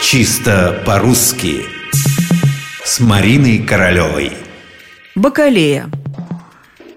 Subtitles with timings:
[0.00, 1.64] Чисто по-русски
[2.84, 4.32] С Мариной Королевой
[5.16, 5.90] Бакалея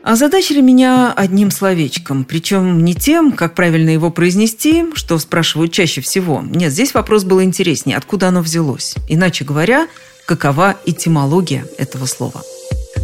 [0.04, 6.43] Озадачили меня одним словечком, причем не тем, как правильно его произнести, что спрашивают чаще всего.
[6.43, 8.96] Нет, здесь вопрос был интереснее, откуда оно взялось.
[9.10, 9.88] Иначе говоря,
[10.26, 12.42] какова этимология этого слова.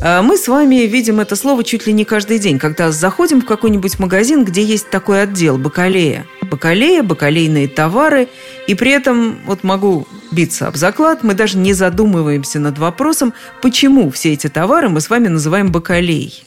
[0.02, 3.46] А мы с вами видим это слово чуть ли не каждый день, когда заходим в
[3.46, 6.26] какой-нибудь магазин, где есть такой отдел– бакалея.
[6.50, 8.28] Бакалея, бакалейные товары.
[8.68, 14.12] И при этом, вот могу биться об заклад, мы даже не задумываемся над вопросом, почему
[14.12, 16.44] все эти товары мы с вами называем бакалей.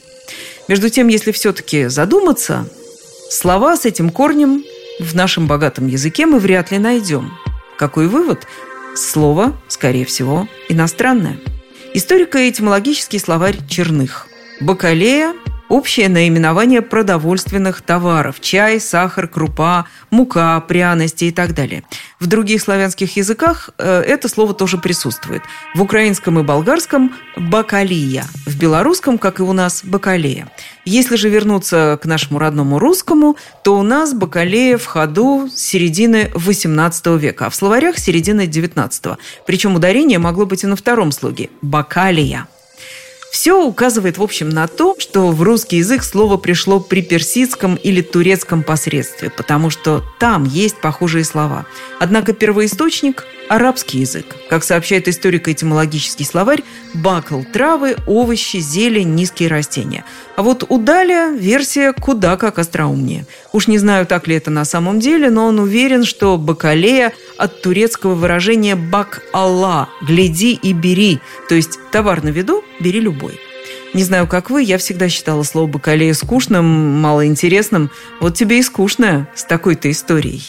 [0.67, 2.67] Между тем, если все-таки задуматься,
[3.29, 4.63] слова с этим корнем
[4.99, 7.31] в нашем богатом языке мы вряд ли найдем.
[7.77, 8.47] Какой вывод?
[8.95, 11.37] Слово, скорее всего, иностранное.
[11.93, 14.27] Историко-этимологический словарь Черных.
[14.59, 15.33] Бакалея
[15.71, 21.83] общее наименование продовольственных товаров– чай, сахар, крупа, мука, пряности и так далее.
[22.19, 25.41] В других славянских языках э, это слово тоже присутствует.
[25.73, 30.51] В украинском и болгарском– бакалия, в белорусском, как и у нас, бакалея.
[30.83, 36.31] Если же вернуться к нашему родному русскому, то у нас бакалея в ходу с середины
[36.33, 39.17] XVIII века, а в словарях– середины XIX.
[39.45, 42.47] Причем ударение могло быть и на втором слоге– бакалия–
[43.31, 48.01] все указывает, в общем, на то, что в русский язык слово пришло при персидском или
[48.01, 51.65] турецком посредстве, потому что там есть похожие слова.
[52.01, 54.35] Однако первоисточник– арабский язык.
[54.49, 60.03] Как сообщает историко-этимологический словарь, бакл– травы, овощи, зелень, низкие растения.
[60.35, 63.25] А вот у Даля версия куда как остроумнее.
[63.53, 67.61] Уж не знаю, так ли это на самом деле, но он уверен, что бакалея от
[67.63, 71.19] турецкого выражения «бак Алла»– «гляди и бери»,
[71.49, 73.39] то есть товар на виду– бери любой.
[73.93, 76.63] Не знаю, как вы, я всегда считала слово «бакалея» скучным,
[77.01, 77.89] малоинтересным.
[78.19, 80.43] Вот тебе и скучное с такой-то историей.